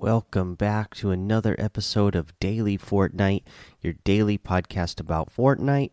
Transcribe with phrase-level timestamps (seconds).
[0.00, 3.42] welcome back to another episode of Daily Fortnite,
[3.82, 5.92] your daily podcast about Fortnite.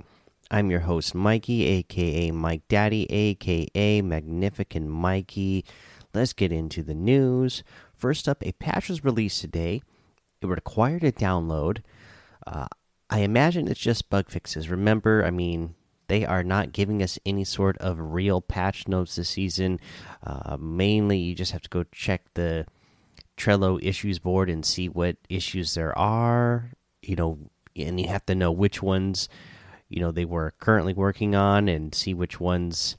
[0.50, 5.66] I'm your host, Mikey, aka Mike Daddy, aka Magnificent Mikey.
[6.14, 7.64] Let's get into the news.
[7.94, 9.82] First up, a patch was released today.
[10.42, 11.80] It required a download.
[12.46, 12.68] Uh,
[13.10, 14.70] I imagine it's just bug fixes.
[14.70, 15.76] Remember, I mean,
[16.08, 19.82] they are not giving us any sort of real patch notes this season.
[20.26, 22.66] Uh, mainly, you just have to go check the
[23.38, 26.72] Trello issues board and see what issues there are.
[27.02, 27.40] You know,
[27.76, 29.30] and you have to know which ones,
[29.90, 32.98] you know, they were currently working on and see which ones,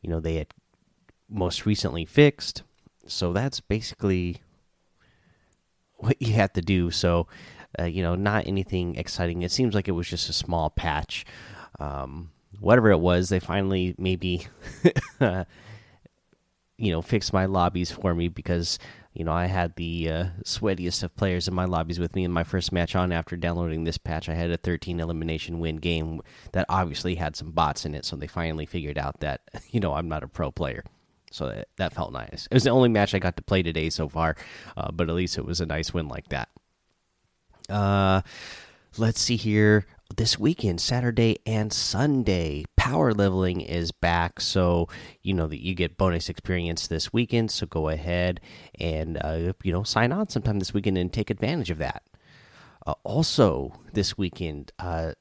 [0.00, 0.54] you know, they had
[1.28, 2.62] most recently fixed.
[3.06, 4.42] So that's basically
[5.96, 6.90] what you have to do.
[6.90, 7.26] So,
[7.78, 9.42] uh, you know, not anything exciting.
[9.42, 11.24] It seems like it was just a small patch.
[11.78, 14.46] Um, whatever it was, they finally maybe,
[15.20, 18.78] you know, fixed my lobbies for me because
[19.16, 22.30] you know I had the uh, sweatiest of players in my lobbies with me in
[22.30, 23.12] my first match on.
[23.12, 26.20] After downloading this patch, I had a 13 elimination win game
[26.52, 28.04] that obviously had some bots in it.
[28.04, 30.84] So they finally figured out that you know I'm not a pro player.
[31.32, 32.46] So that, that felt nice.
[32.50, 34.36] It was the only match I got to play today so far,
[34.76, 36.48] uh, but at least it was a nice win like that.
[37.68, 38.20] Uh,
[38.96, 44.40] let's see here this weekend, Saturday and Sunday, power leveling is back.
[44.40, 44.88] So
[45.22, 47.50] you know that you get bonus experience this weekend.
[47.50, 48.40] So go ahead
[48.78, 52.02] and uh, you know sign on sometime this weekend and take advantage of that.
[52.86, 55.12] Uh, also, this weekend, uh,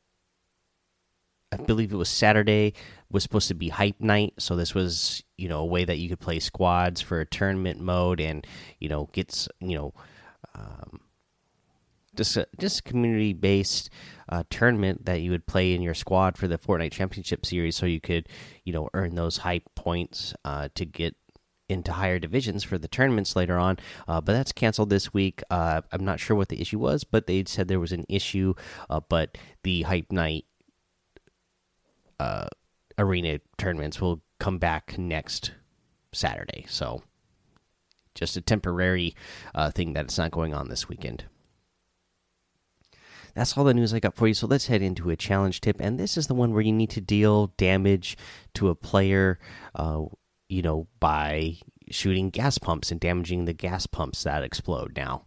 [1.51, 2.73] I believe it was Saturday,
[3.09, 4.35] was supposed to be hype night.
[4.37, 7.79] So this was you know a way that you could play squads for a tournament
[7.79, 8.45] mode and
[8.79, 9.93] you know gets you know.
[10.53, 11.01] Um,
[12.15, 13.89] just a, just a community based
[14.29, 17.85] uh, tournament that you would play in your squad for the Fortnite Championship Series, so
[17.85, 18.27] you could
[18.63, 21.15] you know earn those hype points uh, to get
[21.67, 23.77] into higher divisions for the tournaments later on.
[24.07, 25.41] Uh, but that's canceled this week.
[25.49, 28.53] Uh, I'm not sure what the issue was, but they said there was an issue.
[28.89, 30.45] Uh, but the hype night
[32.19, 32.47] uh,
[32.99, 35.53] arena tournaments will come back next
[36.13, 36.65] Saturday.
[36.69, 37.01] So
[38.13, 39.15] just a temporary
[39.73, 41.25] thing that it's not going on this weekend
[43.35, 44.33] that's all the news I got for you.
[44.33, 46.89] So let's head into a challenge tip, and this is the one where you need
[46.91, 48.17] to deal damage
[48.55, 49.39] to a player,
[49.75, 50.03] uh,
[50.49, 51.57] you know, by
[51.91, 54.93] shooting gas pumps and damaging the gas pumps that explode.
[54.95, 55.25] Now,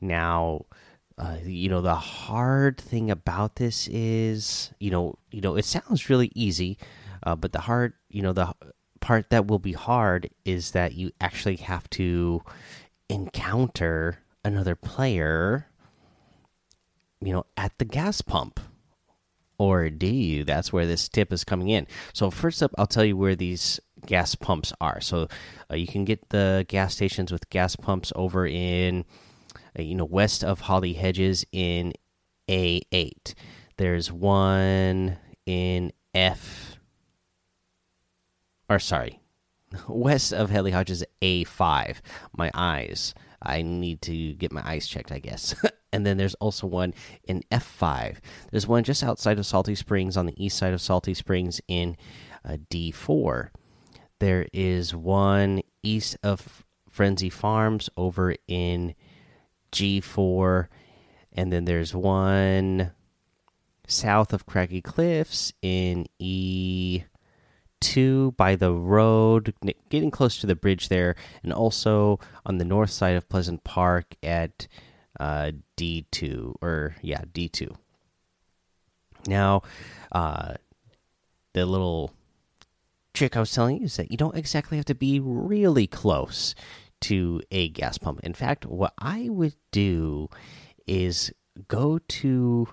[0.00, 0.66] now.
[1.16, 6.10] Uh, you know the hard thing about this is you know you know it sounds
[6.10, 6.76] really easy
[7.22, 8.52] uh, but the hard you know the
[9.00, 12.42] part that will be hard is that you actually have to
[13.08, 15.68] encounter another player
[17.24, 18.60] you know, at the gas pump?
[19.56, 20.44] Or do you?
[20.44, 21.86] That's where this tip is coming in.
[22.12, 25.00] So, first up, I'll tell you where these gas pumps are.
[25.00, 25.28] So,
[25.70, 29.04] uh, you can get the gas stations with gas pumps over in,
[29.78, 31.92] uh, you know, west of Holly Hedges in
[32.48, 33.34] A8.
[33.76, 36.78] There's one in F,
[38.68, 39.20] or sorry,
[39.88, 41.96] west of Holly Hedges A5.
[42.36, 43.14] My eyes.
[43.46, 45.54] I need to get my eyes checked, I guess.
[45.94, 48.16] and then there's also one in F5.
[48.50, 51.96] There's one just outside of Salty Springs on the east side of Salty Springs in
[52.44, 53.50] uh, D4.
[54.18, 58.96] There is one east of Frenzy Farms over in
[59.70, 60.66] G4.
[61.32, 62.90] And then there's one
[63.86, 67.06] south of Craggy Cliffs in E2
[68.36, 69.54] by the road,
[69.90, 74.16] getting close to the bridge there, and also on the north side of Pleasant Park
[74.24, 74.66] at
[75.18, 77.74] uh, D2 or yeah D2.
[79.26, 79.62] Now,
[80.12, 80.54] uh,
[81.54, 82.12] the little
[83.14, 86.54] trick I was telling you is that you don't exactly have to be really close
[87.02, 88.20] to a gas pump.
[88.22, 90.28] In fact, what I would do
[90.86, 91.32] is
[91.68, 92.68] go to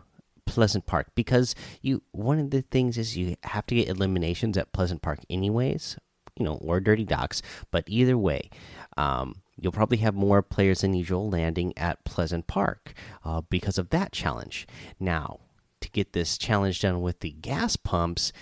[0.46, 4.74] Pleasant Park because you one of the things is you have to get eliminations at
[4.74, 5.98] Pleasant Park anyways,
[6.38, 8.50] you know, or Dirty Docks, but either way,
[8.98, 12.94] um, you'll probably have more players than usual landing at Pleasant Park
[13.24, 14.68] uh, because of that challenge.
[15.00, 15.40] Now,
[15.80, 18.34] to get this challenge done with the gas pumps,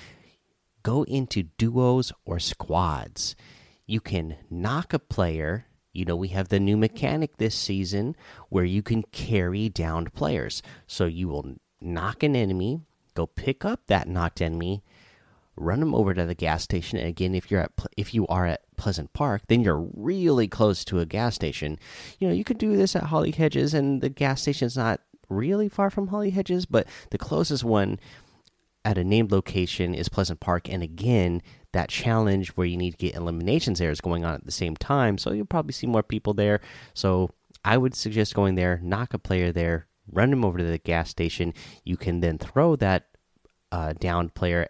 [0.81, 3.35] go into duos or squads.
[3.85, 5.65] You can knock a player.
[5.91, 8.15] You know, we have the new mechanic this season
[8.47, 10.61] where you can carry downed players.
[10.87, 12.81] So you will knock an enemy,
[13.13, 14.83] go pick up that knocked enemy,
[15.57, 16.97] run them over to the gas station.
[16.97, 20.85] And again, if you're at if you are at Pleasant Park, then you're really close
[20.85, 21.77] to a gas station.
[22.17, 25.69] You know, you could do this at Holly Hedges, and the gas station's not really
[25.69, 27.99] far from Holly Hedges, but the closest one
[28.85, 30.69] at a named location is Pleasant Park.
[30.69, 31.41] And again,
[31.73, 34.75] that challenge where you need to get eliminations there is going on at the same
[34.77, 36.61] time, so you'll probably see more people there.
[36.93, 37.29] So
[37.65, 41.09] I would suggest going there, knock a player there, run him over to the gas
[41.09, 41.53] station.
[41.83, 43.07] You can then throw that
[43.71, 44.69] uh, downed player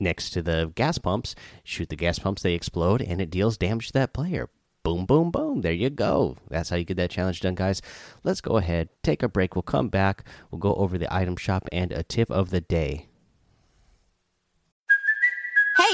[0.00, 1.34] next to the gas pumps,
[1.64, 4.48] shoot the gas pumps, they explode, and it deals damage to that player.
[4.84, 5.60] Boom, boom, boom.
[5.60, 6.36] There you go.
[6.48, 7.82] That's how you get that challenge done, guys.
[8.24, 9.54] Let's go ahead, take a break.
[9.54, 10.24] We'll come back.
[10.50, 13.07] We'll go over the item shop and a tip of the day.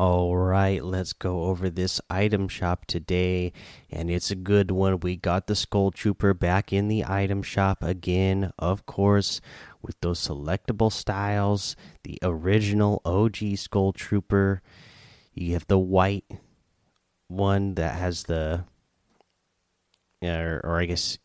[0.00, 3.52] All right, let's go over this item shop today,
[3.90, 4.98] and it's a good one.
[5.00, 9.42] We got the Skull Trooper back in the item shop again, of course,
[9.82, 11.76] with those selectable styles.
[12.04, 14.62] The original OG Skull Trooper.
[15.34, 16.24] You have the white
[17.28, 18.64] one that has the,
[20.22, 21.18] or, or I guess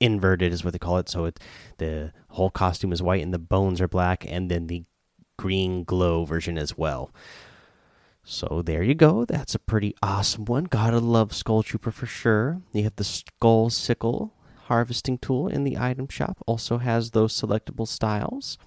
[0.00, 1.10] inverted is what they call it.
[1.10, 1.38] So it,
[1.76, 4.84] the whole costume is white and the bones are black, and then the
[5.36, 7.12] green glow version as well.
[8.28, 9.24] So there you go.
[9.24, 10.64] That's a pretty awesome one.
[10.64, 12.60] Gotta love Skull Trooper for sure.
[12.72, 14.34] You have the Skull Sickle
[14.64, 16.38] harvesting tool in the item shop.
[16.44, 18.58] Also has those selectable styles.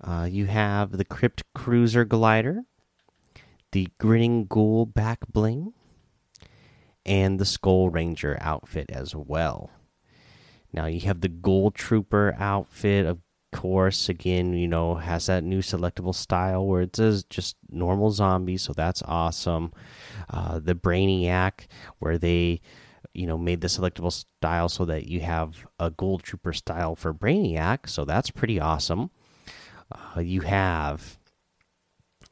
[0.00, 2.62] Uh, you have the Crypt Cruiser glider,
[3.72, 5.72] the Grinning Ghoul back bling,
[7.04, 9.70] and the Skull Ranger outfit as well.
[10.72, 13.18] Now you have the Ghoul Trooper outfit of
[13.50, 18.62] course, again, you know, has that new selectable style where it says just normal zombies,
[18.62, 19.72] so that's awesome.
[20.28, 21.66] Uh, the Brainiac,
[21.98, 22.60] where they,
[23.14, 27.12] you know, made the selectable style so that you have a Gold Trooper style for
[27.12, 29.10] Brainiac, so that's pretty awesome.
[29.90, 31.18] Uh, you have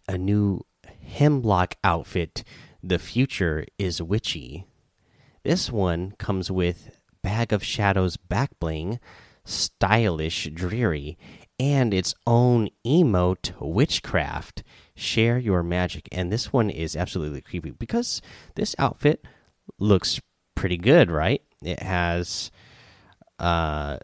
[0.09, 0.65] a new
[1.03, 2.45] Hemlock outfit.
[2.83, 4.67] The future is witchy.
[5.43, 9.01] This one comes with Bag of Shadows back bling
[9.49, 11.19] stylish, dreary,
[11.59, 14.63] and its own emote witchcraft.
[14.95, 16.09] Share your magic.
[16.13, 18.21] And this one is absolutely creepy because
[18.55, 19.25] this outfit
[19.79, 20.21] looks
[20.55, 21.43] pretty good, right?
[21.63, 22.51] It has
[23.39, 23.99] uh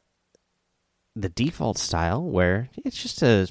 [1.17, 3.49] the default style where it's just a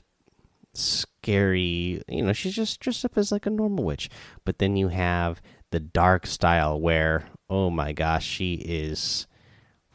[0.73, 4.09] scary, you know, she's just dressed up as like a normal witch.
[4.45, 5.41] But then you have
[5.71, 9.27] the dark style where, oh my gosh, she is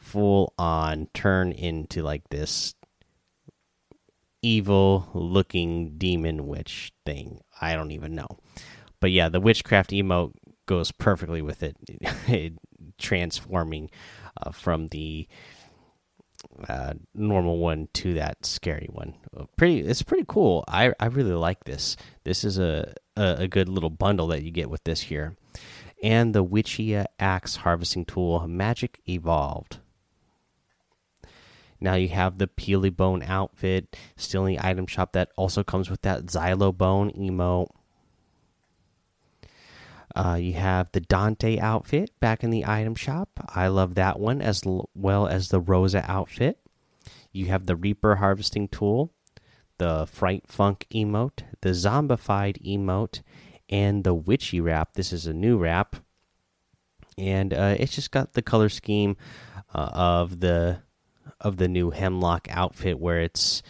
[0.09, 2.73] full on turn into like this
[4.41, 7.41] evil looking demon witch thing.
[7.61, 8.27] I don't even know.
[8.99, 10.33] But yeah, the witchcraft emote
[10.65, 11.63] goes perfectly with
[12.27, 12.53] it,
[12.97, 13.89] transforming
[14.41, 15.27] uh, from the
[16.67, 19.15] uh, normal one to that scary one.
[19.35, 20.63] Uh, pretty, it's pretty cool.
[20.67, 21.97] I I really like this.
[22.23, 25.35] This is a a, a good little bundle that you get with this here,
[26.01, 29.79] and the Witchia Axe harvesting tool, Magic Evolved.
[31.81, 35.89] Now you have the Peely Bone outfit still in the item shop that also comes
[35.89, 37.69] with that Xylo Bone emote.
[40.15, 43.29] Uh, you have the Dante outfit back in the item shop.
[43.55, 46.59] I love that one as well as the Rosa outfit.
[47.31, 49.13] You have the Reaper harvesting tool,
[49.77, 53.21] the Fright Funk emote, the Zombified emote,
[53.69, 54.93] and the Witchy wrap.
[54.93, 55.97] This is a new wrap,
[57.17, 59.15] and uh, it's just got the color scheme
[59.73, 60.81] uh, of the
[61.41, 63.61] of the new hemlock outfit where it's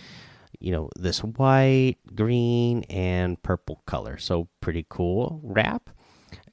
[0.60, 4.18] you know this white green and purple color.
[4.18, 5.90] So pretty cool wrap.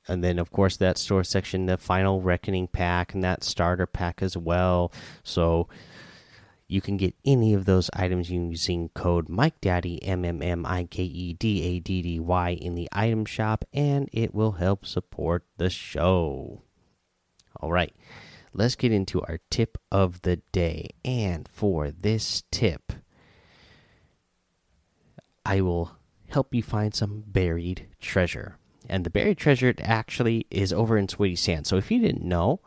[0.09, 4.23] And then of course that store section the final reckoning pack and that starter pack
[4.23, 4.93] as well.
[5.25, 5.69] So
[6.69, 10.85] you can get any of those items using code mike daddy m m m i
[10.85, 14.87] k e d a d d y in the item shop and it will help
[14.87, 16.63] support the show.
[17.61, 17.95] All right
[18.57, 20.91] let's get into our tip of the day.
[21.05, 22.93] And for this tip,
[25.45, 25.97] I will
[26.29, 28.59] help you find some buried treasure.
[28.89, 31.69] And the buried treasure actually is over in Sweaty Sands.
[31.69, 32.61] So if you didn't know,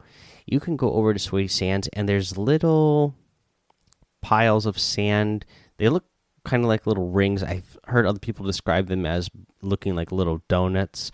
[0.46, 3.16] you can go over to Sweaty Sands and there's little
[4.22, 5.46] piles of sand.
[5.78, 6.06] They look
[6.44, 7.42] kind of like little rings.
[7.44, 9.30] I've heard other people describe them as
[9.62, 11.12] looking like little donuts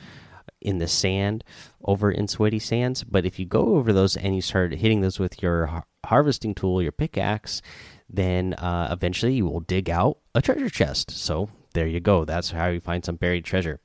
[0.65, 1.43] in the sand
[1.83, 3.03] over in sweaty sands.
[3.03, 6.53] But if you go over those and you start hitting those with your har harvesting
[6.53, 7.61] tool, your pickaxe,
[8.09, 11.11] then uh, eventually you will dig out a treasure chest.
[11.11, 12.25] So there you go.
[12.25, 13.79] That's how you find some buried treasure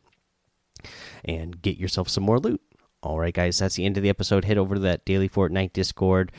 [1.24, 2.60] and get yourself some more loot.
[3.02, 4.44] All right, guys, that's the end of the episode.
[4.44, 6.32] Head over to that daily Fortnite Discord.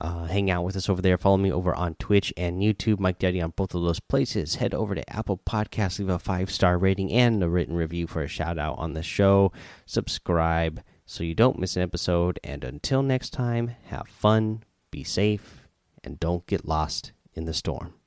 [0.00, 1.18] Uh, hang out with us over there.
[1.18, 4.56] Follow me over on Twitch and YouTube, Mike Daddy on both of those places.
[4.56, 8.22] Head over to Apple Podcasts, leave a five star rating and a written review for
[8.22, 9.52] a shout out on the show.
[9.86, 12.38] Subscribe so you don't miss an episode.
[12.44, 15.62] And until next time, have fun, be safe,
[16.04, 17.97] and don't get lost in the storm.